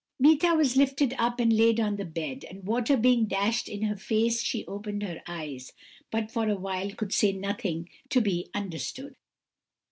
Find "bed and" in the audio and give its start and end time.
2.05-2.65